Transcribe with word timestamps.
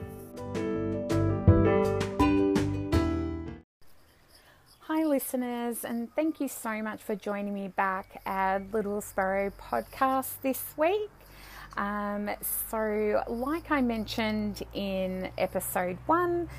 listeners, 5.18 5.84
and 5.84 6.14
thank 6.14 6.40
you 6.40 6.48
so 6.48 6.80
much 6.84 7.02
for 7.02 7.16
joining 7.16 7.52
me 7.52 7.70
back 7.70 8.22
at 8.28 8.72
Little 8.72 9.02
Sparrow 9.02 9.52
Podcast 9.60 10.30
this 10.44 10.64
week. 10.78 11.10
Um, 11.76 12.30
so, 12.70 13.24
like 13.28 13.72
I 13.72 13.82
mentioned 13.82 14.62
in 14.76 15.32
episode 15.36 15.98
one, 16.06 16.50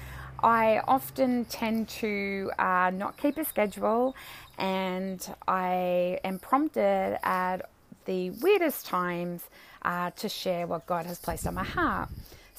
I 0.42 0.80
often 0.88 1.44
tend 1.44 1.88
to 2.00 2.50
uh, 2.58 2.90
not 2.92 3.16
keep 3.16 3.36
a 3.38 3.44
schedule, 3.44 4.16
and 4.58 5.24
I 5.46 6.18
am 6.24 6.40
prompted 6.40 7.16
at 7.22 7.58
the 8.06 8.30
weirdest 8.30 8.86
times 8.86 9.44
uh, 9.82 10.10
to 10.16 10.28
share 10.28 10.66
what 10.66 10.84
God 10.84 11.06
has 11.06 11.20
placed 11.20 11.46
on 11.46 11.54
my 11.54 11.62
heart. 11.62 12.08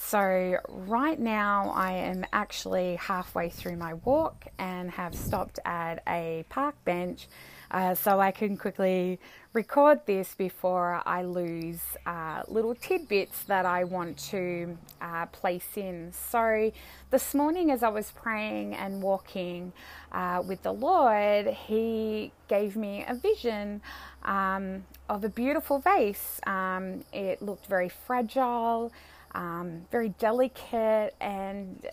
So, 0.02 0.58
right 0.70 1.20
now, 1.20 1.71
I 1.76 1.91
am 1.91 2.26
actually 2.31 2.96
halfway 2.96 3.49
through 3.49 3.76
my 3.76 3.96
walk 3.96 4.46
and 4.57 4.90
have 4.91 5.13
stopped 5.13 5.60
at 5.65 6.01
a 6.07 6.46
park 6.49 6.74
bench 6.84 7.27
uh, 7.70 7.93
so 7.93 8.20
I 8.20 8.32
can 8.32 8.57
quickly 8.57 9.20
record 9.54 9.99
this 10.07 10.34
before 10.34 11.04
I 11.05 11.24
lose 11.24 11.82
uh, 12.07 12.43
little 12.48 12.74
tidbits 12.74 13.43
that 13.43 13.65
I 13.65 13.84
want 13.84 14.18
to 14.29 14.77
uh, 15.01 15.27
place 15.27 15.76
in. 15.76 16.12
So, 16.13 16.71
this 17.12 17.35
morning, 17.35 17.70
as 17.70 17.84
I 17.84 17.90
was 17.90 18.09
praying 18.09 18.74
and 18.76 19.04
walking 19.04 19.74
uh, 20.12 20.41
with 20.48 20.63
the 20.63 20.74
Lord, 20.74 21.48
He 21.48 22.31
gave 22.48 22.76
me 22.76 23.05
a 23.07 23.13
vision 23.13 23.81
um, 24.24 24.85
of 25.07 25.24
a 25.24 25.29
beautiful 25.29 25.77
vase. 25.77 26.40
Um, 26.48 27.04
it 27.13 27.41
looked 27.41 27.68
very 27.68 27.90
fragile 27.90 28.91
um, 29.34 29.85
very 29.91 30.10
delicate, 30.10 31.16
and 31.20 31.85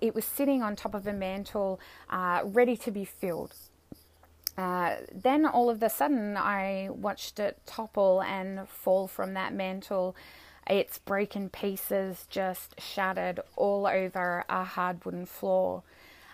it 0.00 0.14
was 0.14 0.24
sitting 0.24 0.62
on 0.62 0.76
top 0.76 0.94
of 0.94 1.06
a 1.06 1.12
mantle, 1.12 1.80
uh, 2.10 2.40
ready 2.44 2.76
to 2.78 2.90
be 2.90 3.04
filled. 3.04 3.54
Uh, 4.56 4.96
then 5.14 5.46
all 5.46 5.70
of 5.70 5.82
a 5.82 5.88
sudden, 5.88 6.36
I 6.36 6.88
watched 6.90 7.38
it 7.38 7.58
topple 7.64 8.22
and 8.22 8.68
fall 8.68 9.06
from 9.06 9.34
that 9.34 9.52
mantle. 9.52 10.16
Its 10.66 10.98
broken 10.98 11.48
pieces 11.48 12.26
just 12.28 12.80
shattered 12.80 13.40
all 13.56 13.86
over 13.86 14.44
a 14.48 14.64
hard 14.64 15.04
wooden 15.04 15.26
floor. 15.26 15.82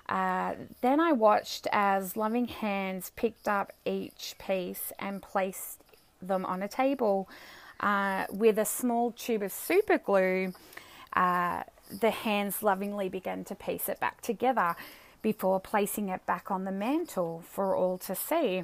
Uh, 0.09 0.55
then 0.81 1.01
I 1.01 1.13
watched 1.13 1.67
as 1.73 2.17
loving 2.17 2.47
hands 2.47 3.13
picked 3.15 3.49
up 3.49 3.73
each 3.85 4.35
piece 4.39 4.93
and 4.99 5.23
placed 5.23 5.83
them 6.21 6.45
on 6.45 6.63
a 6.63 6.69
table 6.69 7.29
uh, 7.85 8.25
with 8.31 8.59
a 8.59 8.65
small 8.65 9.13
tube 9.13 9.43
of 9.43 9.53
super 9.53 9.99
glue, 9.99 10.55
uh, 11.13 11.63
the 12.01 12.11
hands 12.11 12.63
lovingly 12.63 13.11
began 13.11 13.45
to 13.45 13.55
piece 13.55 13.91
it 13.91 14.01
back 14.01 14.23
together 14.23 14.75
before 15.21 15.61
placing 15.61 16.09
it 16.09 16.25
back 16.25 16.51
on 16.51 16.65
the 16.65 16.73
mantle 16.73 17.45
for 17.47 17.77
all 17.77 17.99
to 17.99 18.15
see. 18.15 18.63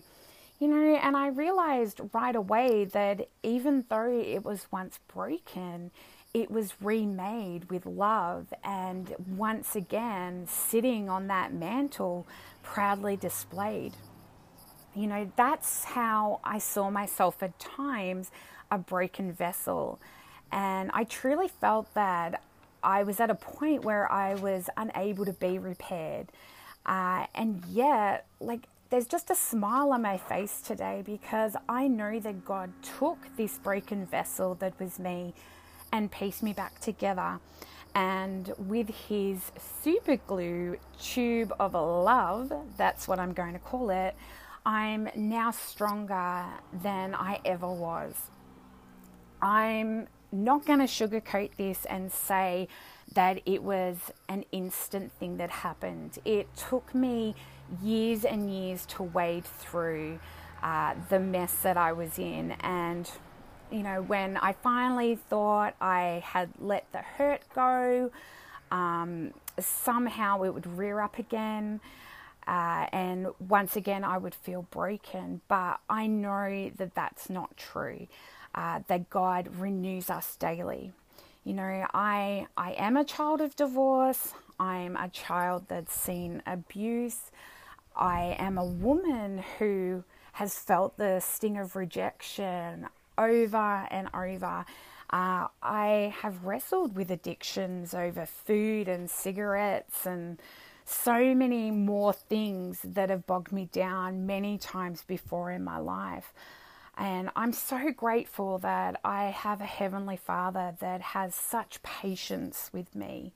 You 0.58 0.69
know, 0.69 0.97
and 0.97 1.16
I 1.16 1.28
realized 1.28 2.00
right 2.14 2.34
away 2.34 2.86
that 2.86 3.28
even 3.42 3.84
though 3.91 4.10
it 4.10 4.42
was 4.42 4.66
once 4.72 4.98
broken, 5.06 5.91
it 6.32 6.50
was 6.50 6.81
remade 6.81 7.70
with 7.70 7.84
love 7.84 8.54
and 8.64 9.14
once 9.37 9.76
again 9.76 10.47
sitting 10.48 11.10
on 11.10 11.26
that 11.26 11.52
mantle, 11.52 12.26
proudly 12.62 13.16
displayed. 13.16 13.92
You 14.94 15.06
know, 15.06 15.31
that's 15.37 15.84
how 15.84 16.41
I 16.42 16.58
saw 16.58 16.91
myself 16.91 17.42
at 17.42 17.58
times 17.58 18.31
a 18.70 18.78
broken 18.78 19.32
vessel. 19.32 20.00
And 20.53 20.91
I 20.92 21.04
truly 21.04 21.48
felt 21.48 21.92
that 21.94 22.42
I 22.82 23.03
was 23.03 23.20
at 23.20 23.31
a 23.31 23.34
point 23.34 23.84
where 23.84 24.10
I 24.10 24.34
was 24.34 24.69
unable 24.76 25.25
to 25.25 25.32
be 25.32 25.58
repaired. 25.58 26.28
Uh, 26.86 27.26
and 27.34 27.64
yet, 27.66 28.26
like, 28.41 28.66
there's 28.91 29.06
just 29.06 29.31
a 29.31 29.36
smile 29.36 29.92
on 29.92 30.03
my 30.03 30.16
face 30.16 30.60
today 30.60 31.03
because 31.04 31.54
I 31.69 31.86
know 31.86 32.19
that 32.19 32.44
God 32.44 32.72
took 32.98 33.19
this 33.36 33.58
broken 33.58 34.06
vessel 34.06 34.56
that 34.56 34.78
was 34.81 34.98
me 34.98 35.34
and 35.92 36.10
pieced 36.10 36.42
me 36.42 36.52
back 36.52 36.81
together. 36.81 37.38
And 37.94 38.52
with 38.58 38.88
his 39.08 39.52
super 39.82 40.16
glue 40.16 40.78
tube 41.00 41.52
of 41.58 41.75
love, 41.75 42.52
that's 42.76 43.06
what 43.06 43.19
I'm 43.19 43.32
going 43.32 43.52
to 43.52 43.58
call 43.58 43.91
it, 43.91 44.14
I'm 44.64 45.08
now 45.14 45.50
stronger 45.50 46.44
than 46.72 47.14
I 47.14 47.41
ever 47.44 47.69
was. 47.69 48.14
I'm 49.42 50.08
not 50.32 50.64
going 50.64 50.78
to 50.78 50.84
sugarcoat 50.84 51.50
this 51.56 51.84
and 51.86 52.12
say 52.12 52.68
that 53.14 53.40
it 53.46 53.62
was 53.62 53.96
an 54.28 54.44
instant 54.52 55.12
thing 55.12 55.36
that 55.38 55.50
happened. 55.50 56.18
It 56.24 56.48
took 56.56 56.94
me 56.94 57.34
years 57.82 58.24
and 58.24 58.52
years 58.52 58.86
to 58.86 59.02
wade 59.02 59.44
through 59.44 60.20
uh, 60.62 60.94
the 61.08 61.18
mess 61.18 61.54
that 61.62 61.76
I 61.76 61.92
was 61.92 62.18
in. 62.18 62.52
And, 62.60 63.10
you 63.72 63.82
know, 63.82 64.02
when 64.02 64.36
I 64.36 64.52
finally 64.52 65.16
thought 65.16 65.74
I 65.80 66.22
had 66.24 66.50
let 66.60 66.90
the 66.92 66.98
hurt 66.98 67.42
go, 67.54 68.10
um, 68.70 69.32
somehow 69.58 70.42
it 70.42 70.54
would 70.54 70.66
rear 70.66 71.00
up 71.00 71.18
again. 71.18 71.80
Uh, 72.46 72.86
and 72.92 73.28
once 73.38 73.76
again, 73.76 74.04
I 74.04 74.18
would 74.18 74.34
feel 74.34 74.62
broken. 74.70 75.40
But 75.48 75.80
I 75.88 76.06
know 76.06 76.70
that 76.76 76.94
that's 76.94 77.30
not 77.30 77.56
true 77.56 78.06
uh, 78.54 78.80
that 78.88 79.10
God 79.10 79.48
renews 79.58 80.10
us 80.10 80.36
daily. 80.36 80.92
You 81.44 81.54
know, 81.54 81.86
I 81.94 82.46
I 82.56 82.72
am 82.72 82.96
a 82.96 83.04
child 83.04 83.40
of 83.40 83.56
divorce. 83.56 84.34
I'm 84.58 84.96
a 84.96 85.08
child 85.08 85.64
that's 85.68 85.94
seen 85.94 86.42
abuse. 86.46 87.30
I 87.96 88.36
am 88.38 88.58
a 88.58 88.64
woman 88.64 89.42
who 89.58 90.04
has 90.32 90.54
felt 90.58 90.96
the 90.96 91.20
sting 91.20 91.56
of 91.56 91.76
rejection 91.76 92.88
over 93.16 93.86
and 93.90 94.08
over. 94.14 94.64
Uh, 95.12 95.48
I 95.62 96.14
have 96.20 96.44
wrestled 96.44 96.94
with 96.94 97.10
addictions 97.10 97.94
over 97.94 98.26
food 98.26 98.86
and 98.86 99.10
cigarettes 99.10 100.06
and 100.06 100.38
so 100.90 101.34
many 101.34 101.70
more 101.70 102.12
things 102.12 102.80
that 102.82 103.10
have 103.10 103.26
bogged 103.26 103.52
me 103.52 103.68
down 103.72 104.26
many 104.26 104.58
times 104.58 105.04
before 105.06 105.50
in 105.50 105.62
my 105.62 105.78
life. 105.78 106.32
And 106.96 107.30
I'm 107.36 107.52
so 107.52 107.92
grateful 107.92 108.58
that 108.58 109.00
I 109.04 109.26
have 109.26 109.60
a 109.60 109.66
Heavenly 109.66 110.16
Father 110.16 110.74
that 110.80 111.00
has 111.00 111.34
such 111.34 111.82
patience 111.82 112.70
with 112.72 112.94
me. 112.94 113.32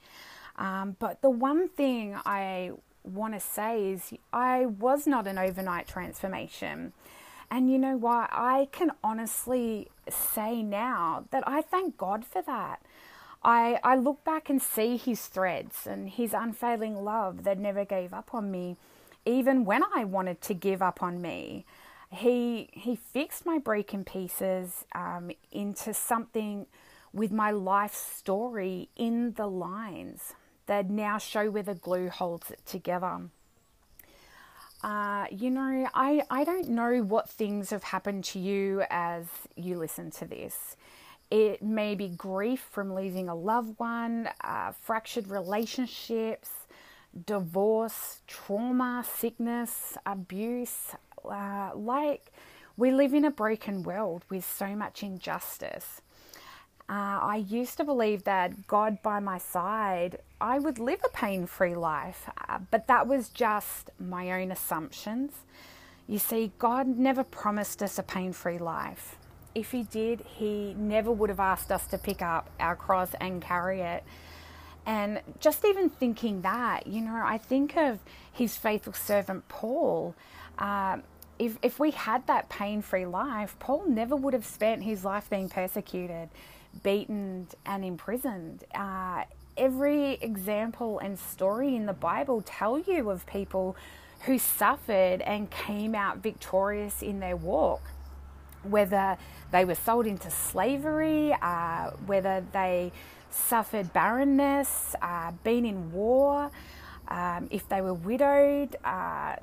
Um, 0.57 0.97
but 0.99 1.23
the 1.23 1.31
one 1.31 1.69
thing 1.69 2.17
I 2.27 2.73
want 3.05 3.35
to 3.35 3.41
say 3.41 3.91
is 3.93 4.13
I 4.33 4.67
was 4.67 5.07
not 5.07 5.27
an 5.27 5.39
overnight 5.39 5.87
transformation. 5.87 6.93
And 7.51 7.71
you 7.71 7.79
know 7.79 7.97
what? 7.97 8.31
I 8.33 8.69
can 8.73 8.91
honestly 9.03 9.89
say 10.09 10.63
now 10.63 11.25
that 11.31 11.47
I 11.47 11.63
thank 11.63 11.97
God 11.97 12.25
for 12.25 12.43
that. 12.43 12.81
I, 13.45 13.79
I 13.85 13.97
look 13.97 14.25
back 14.25 14.49
and 14.49 14.61
see 14.61 14.97
his 14.97 15.27
threads 15.27 15.87
and 15.87 16.09
his 16.09 16.33
unfailing 16.33 17.05
love 17.05 17.45
that 17.45 17.59
never 17.59 17.85
gave 17.85 18.15
up 18.15 18.35
on 18.35 18.51
me, 18.51 18.77
even 19.27 19.65
when 19.65 19.83
I 19.95 20.05
wanted 20.05 20.41
to 20.43 20.55
give 20.55 20.81
up 20.81 21.03
on 21.03 21.21
me 21.21 21.65
he 22.15 22.69
he 22.73 22.97
fixed 22.97 23.45
my 23.45 23.59
broken 23.59 24.05
pieces 24.05 24.85
um, 24.95 25.31
into 25.51 25.93
something 25.93 26.67
with 27.13 27.31
my 27.33 27.51
life 27.51 27.95
story 27.95 28.89
in 28.97 29.33
the 29.33 29.47
lines 29.47 30.35
that 30.67 30.91
now 30.91 31.19
show 31.19 31.51
where 31.51 31.63
the 31.63 31.75
glue 31.75 32.09
holds 32.09 32.51
it 32.51 32.65
together. 32.67 33.21
Uh, 34.83 35.27
you 35.31 35.51
know, 35.51 35.89
I, 35.95 36.23
I 36.29 36.45
don't 36.45 36.69
know 36.69 37.03
what 37.03 37.31
things 37.31 37.71
have 37.71 37.85
happened 37.85 38.25
to 38.25 38.39
you 38.39 38.83
as 38.91 39.27
you 39.57 39.79
listen 39.79 40.11
to 40.13 40.27
this. 40.27 40.77
It 41.35 41.65
may 41.65 41.97
be 41.97 42.11
grief 42.11 42.65
from 42.71 42.95
losing 42.95 43.29
a 43.29 43.35
loved 43.35 43.77
one, 43.81 44.29
uh, 44.45 44.71
fractured 44.71 45.27
relationships, 45.27 46.49
divorce, 47.27 48.21
trauma, 48.29 49.05
sickness, 49.05 49.99
abuse, 50.07 50.93
uh, 51.29 51.73
like 51.75 52.31
we 52.77 52.93
live 52.93 53.13
in 53.13 53.25
a 53.25 53.33
broken 53.33 53.83
world 53.83 54.25
with 54.31 54.45
so 54.45 54.77
much 54.77 55.03
injustice. 55.03 56.03
Uh, 56.89 57.19
I 57.21 57.45
used 57.49 57.79
to 57.79 57.85
believe 57.85 58.23
that 58.23 58.69
God 58.69 59.03
by 59.03 59.19
my 59.19 59.39
side, 59.39 60.21
I 60.41 60.61
would 60.61 60.79
live 60.79 61.01
a 61.05 61.09
pain 61.09 61.47
free 61.47 61.75
life, 61.75 62.31
uh, 62.49 62.61
but 62.71 62.87
that 62.87 63.09
was 63.09 63.29
just 63.29 63.91
my 63.99 64.41
own 64.41 64.53
assumptions. 64.53 65.33
You 66.07 66.21
see, 66.21 66.53
God 66.61 66.87
never 66.87 67.25
promised 67.25 67.83
us 67.83 67.99
a 67.99 68.05
pain 68.05 68.33
free 68.33 68.59
life. 68.59 69.17
If 69.55 69.71
He 69.73 69.85
did, 69.85 70.21
He 70.37 70.75
never 70.77 71.11
would 71.13 71.31
have 71.31 71.41
asked 71.41 71.71
us 71.71 71.87
to 71.89 71.99
pick 71.99 72.23
up 72.23 72.51
our 72.59 72.77
cross 72.77 73.11
and 73.21 73.41
carry 73.43 73.81
it. 73.81 74.05
And 74.87 75.21
just 75.41 75.65
even 75.65 75.89
thinking 75.89 76.43
that, 76.43 76.87
you 76.87 77.01
know, 77.01 77.23
I 77.25 77.39
think 77.39 77.77
of 77.77 78.01
His 78.33 78.57
faithful 78.57 78.93
servant 78.93 79.49
Paul. 79.49 80.15
Uh, 80.59 80.99
if, 81.39 81.59
if 81.63 81.81
we 81.81 81.91
had 81.91 82.27
that 82.29 82.49
pain 82.49 82.81
free 82.81 83.07
life, 83.07 83.57
Paul 83.59 83.85
never 83.89 84.15
would 84.15 84.35
have 84.35 84.47
spent 84.47 84.85
his 84.85 85.05
life 85.05 85.29
being 85.29 85.49
persecuted 85.49 86.29
beaten 86.83 87.47
and 87.65 87.85
imprisoned. 87.85 88.65
Uh, 88.75 89.25
every 89.57 90.15
example 90.15 90.99
and 90.99 91.19
story 91.19 91.77
in 91.77 91.87
the 91.87 91.93
Bible 91.93 92.43
tell 92.45 92.79
you 92.79 93.11
of 93.11 93.27
people 93.27 93.77
who 94.23 94.39
suffered 94.39 95.21
and 95.23 95.51
came 95.51 95.95
out 95.95 96.19
victorious 96.19 97.03
in 97.03 97.21
their 97.21 97.37
walk, 97.37 97.83
whether 98.65 99.17
they 99.51 99.65
were 99.65 99.75
sold 99.75 100.07
into 100.07 100.31
slavery, 100.31 101.35
uh, 101.41 101.91
whether 102.07 102.45
they 102.53 102.93
suffered 103.31 103.93
barrenness, 103.93 104.95
uh, 105.03 105.33
been 105.43 105.65
in 105.65 105.93
war, 105.93 106.51
um, 107.09 107.49
if 107.51 107.69
they 107.69 107.81
were 107.81 107.95
widowed, 107.95 108.77
uh, 108.85 109.37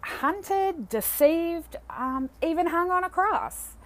hunted, 0.00 0.88
deceived, 0.88 1.76
um, 1.90 2.30
even 2.42 2.68
hung 2.68 2.90
on 2.90 3.04
a 3.04 3.10
cross. 3.10 3.76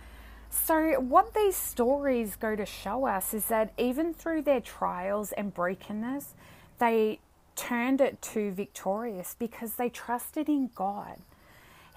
So, 0.50 1.00
what 1.00 1.34
these 1.34 1.56
stories 1.56 2.36
go 2.36 2.56
to 2.56 2.64
show 2.64 3.06
us 3.06 3.34
is 3.34 3.46
that 3.46 3.72
even 3.76 4.14
through 4.14 4.42
their 4.42 4.60
trials 4.60 5.32
and 5.32 5.52
brokenness, 5.52 6.34
they 6.78 7.20
turned 7.56 8.00
it 8.00 8.20
to 8.20 8.52
victorious 8.52 9.34
because 9.38 9.74
they 9.74 9.88
trusted 9.88 10.48
in 10.48 10.70
God. 10.74 11.18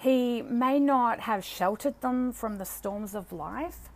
He 0.00 0.40
may 0.40 0.80
not 0.80 1.20
have 1.20 1.44
sheltered 1.44 2.00
them 2.00 2.32
from 2.32 2.56
the 2.56 2.64
storms 2.64 3.14
of 3.14 3.32
life, 3.32 3.90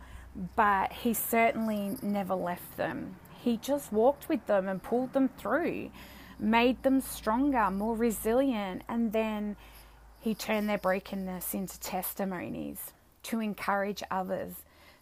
but 0.55 0.93
He 0.93 1.15
certainly 1.15 1.97
never 2.03 2.35
left 2.35 2.77
them. 2.77 3.15
He 3.41 3.57
just 3.57 3.91
walked 3.91 4.29
with 4.29 4.45
them 4.45 4.67
and 4.67 4.83
pulled 4.83 5.13
them 5.13 5.29
through, 5.29 5.89
made 6.37 6.83
them 6.83 7.01
stronger, 7.01 7.71
more 7.71 7.95
resilient, 7.95 8.83
and 8.87 9.13
then 9.13 9.55
He 10.19 10.35
turned 10.35 10.69
their 10.69 10.77
brokenness 10.77 11.55
into 11.55 11.79
testimonies 11.79 12.93
to 13.23 13.39
encourage 13.39 14.03
others, 14.11 14.53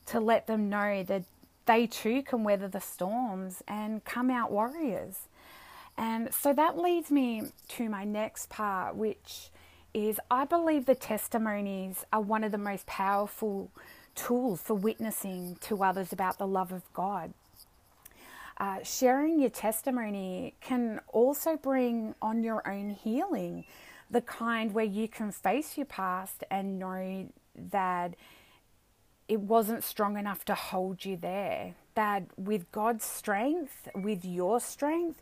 to 0.06 0.22
let 0.22 0.48
them 0.48 0.70
know 0.70 1.04
that 1.04 1.26
they 1.66 1.86
too 1.86 2.24
can 2.24 2.46
weather 2.46 2.70
the 2.70 2.80
storms 2.80 3.62
and 3.68 4.06
come 4.06 4.30
out 4.30 4.52
warriors. 4.52 5.28
And 5.98 6.34
so 6.34 6.54
that 6.54 6.78
leads 6.78 7.12
me 7.12 7.52
to 7.70 7.90
my 7.90 8.06
next 8.06 8.50
part, 8.50 8.96
which 8.96 9.50
is 9.94 10.20
I 10.32 10.46
believe 10.46 10.86
the 10.86 10.96
testimonies 10.96 12.06
are 12.12 12.22
one 12.22 12.44
of 12.44 12.52
the 12.52 12.58
most 12.58 12.86
powerful 12.86 13.72
tools 14.16 14.62
for 14.62 14.74
witnessing 14.74 15.58
to 15.62 15.84
others 15.84 16.12
about 16.12 16.38
the 16.38 16.48
love 16.48 16.72
of 16.72 16.82
God. 16.94 17.34
Uh, 18.58 18.84
sharing 18.84 19.40
your 19.40 19.50
testimony 19.50 20.54
can 20.62 21.00
also 21.12 21.58
bring 21.58 22.16
on 22.22 22.44
your 22.44 22.68
own 22.68 22.92
healing, 22.92 23.66
the 24.10 24.22
kind 24.22 24.74
where 24.74 24.86
you 24.86 25.08
can 25.08 25.32
face 25.32 25.76
your 25.78 25.86
past 25.86 26.44
and 26.52 26.78
know 26.78 27.30
that 27.56 28.16
it 29.28 29.40
wasn't 29.40 29.84
strong 29.84 30.18
enough 30.18 30.46
to 30.46 30.54
hold 30.54 31.04
you 31.06 31.18
there. 31.18 31.76
That 31.96 32.24
with 32.38 32.72
God's 32.72 33.06
strength, 33.06 33.88
with 33.96 34.24
your 34.24 34.60
strength, 34.60 35.22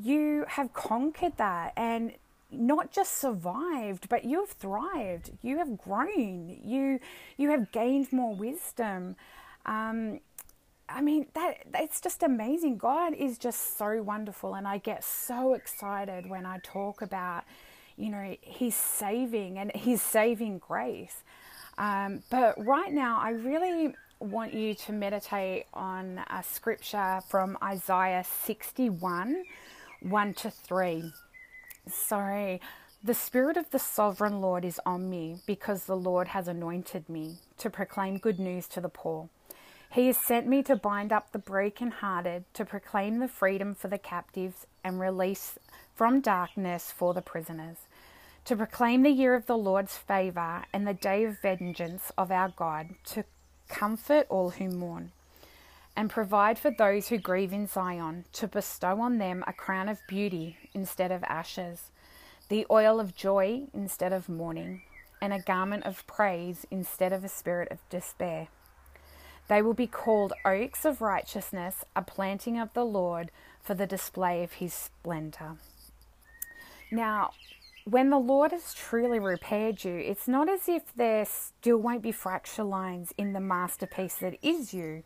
you 0.00 0.44
have 0.48 0.72
conquered 0.72 1.36
that 1.36 1.72
and 1.76 2.12
not 2.52 2.92
just 2.92 3.18
survived, 3.18 4.08
but 4.08 4.24
you 4.24 4.40
have 4.40 4.50
thrived. 4.50 5.30
You 5.42 5.58
have 5.58 5.78
grown. 5.78 6.58
You 6.64 7.00
you 7.36 7.50
have 7.50 7.72
gained 7.72 8.12
more 8.12 8.34
wisdom. 8.34 9.16
Um, 9.66 10.20
I 10.88 11.00
mean 11.00 11.26
that 11.34 11.58
it's 11.74 12.00
just 12.00 12.22
amazing. 12.22 12.76
God 12.76 13.14
is 13.14 13.38
just 13.38 13.78
so 13.78 14.02
wonderful, 14.02 14.54
and 14.54 14.68
I 14.68 14.78
get 14.78 15.02
so 15.04 15.54
excited 15.54 16.28
when 16.28 16.44
I 16.44 16.58
talk 16.62 17.02
about, 17.02 17.44
you 17.96 18.10
know, 18.10 18.36
His 18.42 18.74
saving 18.74 19.58
and 19.58 19.72
His 19.72 20.02
saving 20.02 20.58
grace. 20.58 21.22
Um, 21.78 22.22
but 22.30 22.54
right 22.64 22.92
now, 22.92 23.18
I 23.18 23.30
really 23.30 23.94
want 24.20 24.54
you 24.54 24.74
to 24.74 24.92
meditate 24.92 25.66
on 25.74 26.20
a 26.30 26.42
scripture 26.42 27.20
from 27.28 27.58
Isaiah 27.62 28.24
61 28.44 29.44
1 30.02 30.34
to 30.34 30.50
3. 30.50 31.12
Sorry. 31.88 32.60
The 33.04 33.14
Spirit 33.14 33.56
of 33.56 33.70
the 33.70 33.78
Sovereign 33.78 34.40
Lord 34.40 34.64
is 34.64 34.80
on 34.86 35.10
me 35.10 35.38
because 35.46 35.84
the 35.84 35.96
Lord 35.96 36.28
has 36.28 36.46
anointed 36.46 37.08
me 37.08 37.36
to 37.58 37.68
proclaim 37.70 38.18
good 38.18 38.38
news 38.38 38.68
to 38.68 38.80
the 38.80 38.88
poor. 38.88 39.28
He 39.92 40.06
has 40.06 40.16
sent 40.16 40.46
me 40.46 40.62
to 40.62 40.76
bind 40.76 41.12
up 41.12 41.32
the 41.32 41.38
brokenhearted, 41.38 42.44
to 42.54 42.64
proclaim 42.64 43.18
the 43.18 43.28
freedom 43.28 43.74
for 43.74 43.88
the 43.88 43.98
captives 43.98 44.66
and 44.84 45.00
release 45.00 45.58
from 45.94 46.20
darkness 46.20 46.90
for 46.90 47.12
the 47.12 47.22
prisoners 47.22 47.78
to 48.44 48.56
proclaim 48.56 49.02
the 49.02 49.10
year 49.10 49.34
of 49.34 49.46
the 49.46 49.56
Lord's 49.56 49.96
favour 49.96 50.64
and 50.72 50.86
the 50.86 50.94
day 50.94 51.24
of 51.24 51.40
vengeance 51.40 52.10
of 52.18 52.30
our 52.30 52.48
God, 52.48 52.90
to 53.06 53.24
comfort 53.68 54.26
all 54.28 54.50
who 54.50 54.68
mourn, 54.68 55.12
and 55.96 56.08
provide 56.08 56.58
for 56.58 56.70
those 56.70 57.08
who 57.08 57.18
grieve 57.18 57.52
in 57.52 57.66
Zion, 57.66 58.24
to 58.32 58.48
bestow 58.48 59.00
on 59.00 59.18
them 59.18 59.44
a 59.46 59.52
crown 59.52 59.88
of 59.88 60.00
beauty 60.08 60.56
instead 60.74 61.12
of 61.12 61.22
ashes, 61.24 61.90
the 62.48 62.66
oil 62.70 62.98
of 62.98 63.14
joy 63.14 63.64
instead 63.74 64.12
of 64.12 64.28
mourning, 64.28 64.82
and 65.20 65.32
a 65.32 65.40
garment 65.40 65.84
of 65.84 66.06
praise 66.06 66.66
instead 66.70 67.12
of 67.12 67.24
a 67.24 67.28
spirit 67.28 67.70
of 67.70 67.88
despair. 67.88 68.48
They 69.48 69.60
will 69.60 69.74
be 69.74 69.86
called 69.86 70.32
oaks 70.44 70.84
of 70.84 71.00
righteousness, 71.00 71.84
a 71.94 72.02
planting 72.02 72.58
of 72.58 72.72
the 72.72 72.84
Lord 72.84 73.30
for 73.60 73.74
the 73.74 73.86
display 73.86 74.42
of 74.42 74.54
his 74.54 74.72
splendour. 74.72 75.58
Now, 76.90 77.32
when 77.84 78.10
the 78.10 78.18
Lord 78.18 78.52
has 78.52 78.74
truly 78.74 79.18
repaired 79.18 79.82
you, 79.82 79.96
it's 79.96 80.28
not 80.28 80.48
as 80.48 80.68
if 80.68 80.94
there 80.94 81.24
still 81.24 81.78
won't 81.78 82.02
be 82.02 82.12
fracture 82.12 82.62
lines 82.62 83.12
in 83.18 83.32
the 83.32 83.40
masterpiece 83.40 84.14
that 84.16 84.38
is 84.42 84.72
you. 84.72 85.02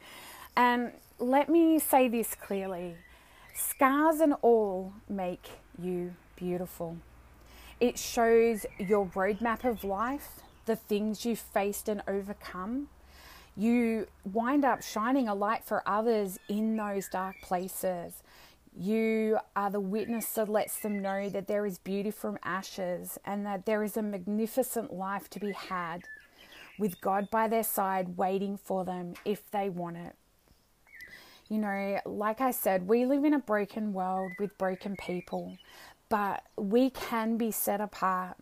And 0.56 0.92
let 1.18 1.48
me 1.48 1.78
say 1.78 2.08
this 2.08 2.34
clearly 2.34 2.96
scars 3.54 4.20
and 4.20 4.34
all 4.42 4.92
make 5.08 5.48
you 5.78 6.14
beautiful. 6.34 6.96
It 7.78 7.98
shows 7.98 8.64
your 8.78 9.06
roadmap 9.06 9.64
of 9.64 9.84
life, 9.84 10.40
the 10.64 10.76
things 10.76 11.26
you've 11.26 11.38
faced 11.38 11.88
and 11.88 12.02
overcome. 12.08 12.88
You 13.54 14.06
wind 14.24 14.64
up 14.64 14.82
shining 14.82 15.28
a 15.28 15.34
light 15.34 15.64
for 15.64 15.82
others 15.86 16.38
in 16.48 16.76
those 16.76 17.08
dark 17.08 17.36
places. 17.42 18.22
You 18.78 19.38
are 19.54 19.70
the 19.70 19.80
witness 19.80 20.26
that 20.32 20.48
lets 20.48 20.78
them 20.80 21.00
know 21.00 21.30
that 21.30 21.46
there 21.46 21.64
is 21.64 21.78
beauty 21.78 22.10
from 22.10 22.38
ashes 22.42 23.18
and 23.24 23.44
that 23.46 23.64
there 23.64 23.82
is 23.82 23.96
a 23.96 24.02
magnificent 24.02 24.92
life 24.92 25.30
to 25.30 25.40
be 25.40 25.52
had 25.52 26.02
with 26.78 27.00
God 27.00 27.30
by 27.30 27.48
their 27.48 27.62
side 27.62 28.18
waiting 28.18 28.58
for 28.58 28.84
them 28.84 29.14
if 29.24 29.50
they 29.50 29.70
want 29.70 29.96
it. 29.96 30.14
You 31.48 31.58
know, 31.58 32.00
like 32.04 32.40
I 32.40 32.50
said, 32.50 32.88
we 32.88 33.06
live 33.06 33.24
in 33.24 33.34
a 33.34 33.38
broken 33.38 33.92
world 33.92 34.32
with 34.40 34.58
broken 34.58 34.96
people, 34.96 35.56
but 36.08 36.42
we 36.56 36.90
can 36.90 37.36
be 37.36 37.52
set 37.52 37.80
apart, 37.80 38.36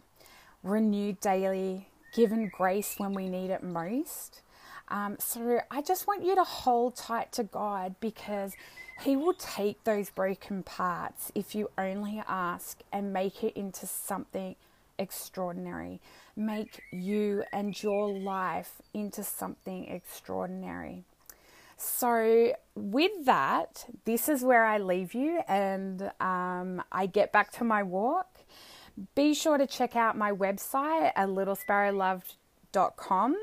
renewed 0.62 1.20
daily, 1.20 1.88
given 2.14 2.49
grace 2.49 2.94
when 2.96 3.12
we 3.12 3.28
need 3.28 3.50
it 3.50 3.62
most. 3.62 4.40
Um, 4.88 5.16
so 5.18 5.61
I 5.70 5.82
just 5.82 6.06
want 6.06 6.25
you 6.25 6.34
to 6.34 6.44
hold 6.44 6.96
tight 6.96 7.30
to 7.32 7.44
God 7.44 7.94
because 8.00 8.54
He 9.02 9.16
will 9.16 9.34
take 9.34 9.84
those 9.84 10.08
broken 10.08 10.62
parts 10.62 11.30
if 11.34 11.54
you 11.54 11.70
only 11.76 12.23
ask 12.26 12.80
and 12.90 13.12
make 13.12 13.44
it 13.44 13.54
into 13.54 13.87
something 13.87 14.56
extraordinary. 14.99 16.00
Make 16.37 16.80
you 16.90 17.44
and 17.52 17.80
your 17.82 18.08
life 18.11 18.80
into 18.94 19.23
something 19.25 19.88
extraordinary. 19.88 21.04
So, 21.76 22.54
with 22.75 23.12
that, 23.25 23.87
this 24.04 24.28
is 24.28 24.43
where 24.43 24.64
I 24.64 24.78
leave 24.78 25.14
you 25.14 25.40
and 25.49 26.11
um, 26.21 26.83
I 26.90 27.07
get 27.07 27.33
back 27.33 27.52
to 27.52 27.64
my 27.64 27.83
walk. 27.83 28.38
Be 29.14 29.35
sure 29.35 29.59
to 29.59 29.66
check 29.66 29.97
out 29.97 30.16
my 30.16 30.33
website 30.33 31.12
at 31.16 31.28
littlesparrowloved.com 31.28 33.37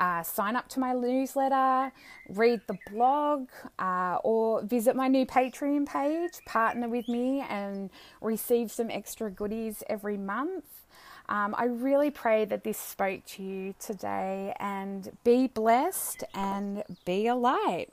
uh, 0.00 0.22
sign 0.22 0.56
up 0.56 0.66
to 0.66 0.80
my 0.80 0.94
newsletter, 0.94 1.92
read 2.30 2.60
the 2.66 2.78
blog, 2.90 3.48
uh, 3.78 4.16
or 4.24 4.62
visit 4.62 4.96
my 4.96 5.08
new 5.08 5.26
Patreon 5.26 5.86
page, 5.86 6.32
partner 6.46 6.88
with 6.88 7.06
me, 7.06 7.44
and 7.48 7.90
receive 8.22 8.72
some 8.72 8.90
extra 8.90 9.30
goodies 9.30 9.84
every 9.88 10.16
month. 10.16 10.64
Um, 11.30 11.54
I 11.56 11.66
really 11.66 12.10
pray 12.10 12.44
that 12.44 12.64
this 12.64 12.76
spoke 12.76 13.24
to 13.24 13.42
you 13.42 13.74
today 13.78 14.52
and 14.58 15.16
be 15.22 15.46
blessed 15.46 16.24
and 16.34 16.82
be 17.04 17.28
a 17.28 17.36
light. 17.36 17.90